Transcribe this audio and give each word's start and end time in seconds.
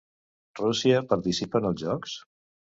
Rússia 0.59 1.03
participa 1.13 1.63
en 1.63 1.71
els 1.73 1.87
jocs? 1.87 2.19